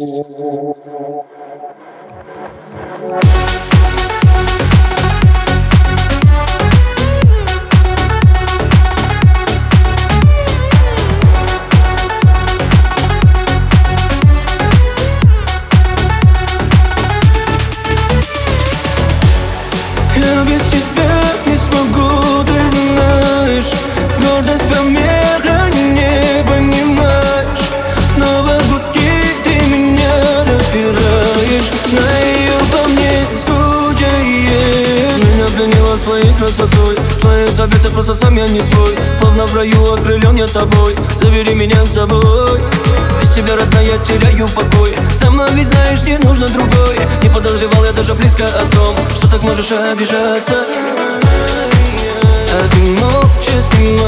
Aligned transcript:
Я 0.00 0.79
Пленила 35.70 35.96
своей 35.96 36.34
красотой. 36.34 36.96
Твоих 37.20 37.58
обетов 37.58 37.92
просто 37.92 38.14
сам 38.14 38.36
я 38.36 38.46
не 38.48 38.60
свой. 38.60 38.96
Словно 39.12 39.46
в 39.46 39.54
раю 39.54 39.92
окрылен 39.92 40.34
я 40.36 40.46
тобой. 40.46 40.96
Забери 41.20 41.54
меня 41.54 41.84
с 41.84 41.92
собой. 41.92 42.60
Без 43.20 43.32
тебя, 43.32 43.56
родная, 43.56 43.98
теряю 43.98 44.48
покой. 44.48 44.96
Со 45.12 45.30
мной 45.30 45.48
ведь 45.52 45.68
знаешь, 45.68 46.02
не 46.02 46.18
нужно 46.18 46.48
другой. 46.48 46.98
Не 47.22 47.28
подозревал 47.28 47.84
я 47.84 47.92
даже 47.92 48.14
близко 48.14 48.44
о 48.44 48.64
том 48.74 48.96
Что 49.14 49.30
так 49.30 49.42
можешь 49.42 49.70
обижаться. 49.70 50.64
А 52.52 52.68
ты 52.72 52.78
молча 52.78 53.62
себе 53.62 53.99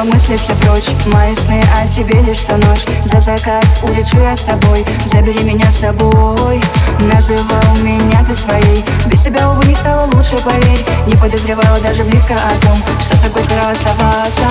его 0.00 0.12
мысли 0.12 0.36
все 0.36 0.54
прочь 0.56 0.88
Мои 1.06 1.34
сны 1.34 1.62
о 1.76 1.86
тебе 1.86 2.20
лишь 2.22 2.38
всю 2.38 2.56
ночь. 2.56 2.84
За 3.04 3.20
закат 3.20 3.66
улечу 3.82 4.18
я 4.18 4.34
с 4.36 4.42
тобой. 4.42 4.84
Забери 5.04 5.42
меня 5.42 5.70
с 5.70 5.80
собой. 5.80 6.60
Называл 7.00 7.76
меня 7.82 8.24
ты 8.24 8.34
своей. 8.34 8.84
Без 9.06 9.22
тебя, 9.22 9.50
увы, 9.50 9.64
не 9.66 9.74
стало 9.74 10.06
лучше, 10.12 10.36
поверь. 10.44 10.84
Не 11.06 11.16
подозревала 11.16 11.78
даже 11.80 12.04
близко 12.04 12.34
о 12.34 12.66
том 12.66 12.76
Что 13.00 13.16
с 13.16 13.20
тобой 13.20 13.42
пора 13.44 13.70
оставаться 13.70 14.46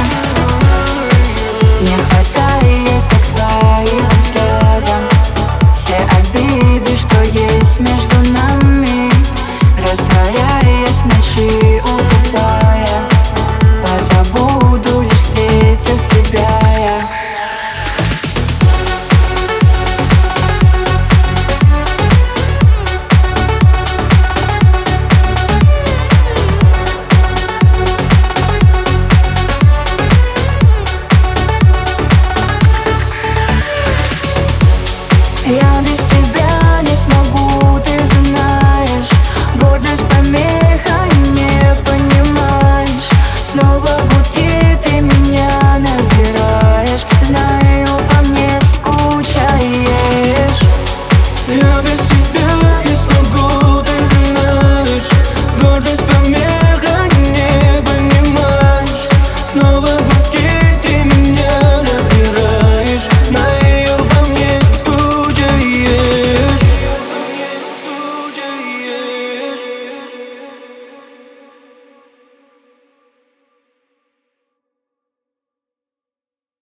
Не 1.81 1.95
хватает 2.03 3.03
так 3.09 3.21
твоих 3.27 4.09
взглядов 4.19 5.73
Все 5.75 5.95
обиды, 6.17 6.95
что 6.95 7.21
есть 7.23 7.79
между 7.79 8.15
нами 8.31 9.11
Растворяясь 9.79 11.01
в 11.01 11.05
ночи. 11.05 11.68